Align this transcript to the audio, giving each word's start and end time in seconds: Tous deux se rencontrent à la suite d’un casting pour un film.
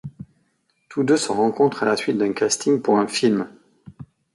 Tous 0.89 1.03
deux 1.03 1.15
se 1.15 1.31
rencontrent 1.31 1.83
à 1.83 1.85
la 1.85 1.95
suite 1.95 2.17
d’un 2.17 2.33
casting 2.33 2.81
pour 2.81 2.97
un 2.97 3.05
film. 3.07 3.47